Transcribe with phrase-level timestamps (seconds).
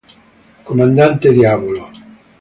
[0.67, 1.83] Comandante Diavolo